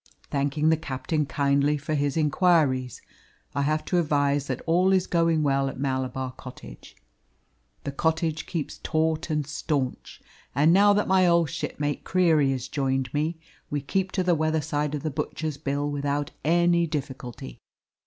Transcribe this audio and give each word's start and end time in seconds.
Thanking 0.31 0.69
the 0.69 0.77
captain 0.77 1.27
kindly 1.27 1.77
for 1.77 1.93
his 1.93 2.17
inquiries, 2.17 3.03
I 3.53 3.61
have 3.61 3.85
to 3.85 3.99
advise 3.99 4.47
that 4.47 4.63
all 4.65 4.91
is 4.93 5.05
going 5.05 5.43
well 5.43 5.69
at 5.69 5.79
Malabar 5.79 6.31
Cottage. 6.31 6.95
The 7.83 7.91
cottage 7.91 8.47
keeps 8.47 8.79
taut 8.81 9.29
and 9.29 9.45
staunch; 9.45 10.19
and 10.55 10.73
now 10.73 10.91
that 10.93 11.07
my 11.07 11.27
old 11.27 11.51
shipmate 11.51 12.03
Creary 12.03 12.49
has 12.49 12.67
joined 12.67 13.13
me, 13.13 13.37
we 13.69 13.79
keep 13.79 14.11
to 14.13 14.23
the 14.23 14.33
weather 14.33 14.59
side 14.61 14.95
of 14.95 15.03
the 15.03 15.11
butcher's 15.11 15.57
bill 15.57 15.87
without 15.91 16.31
any 16.43 16.87
difficulty. 16.87 17.59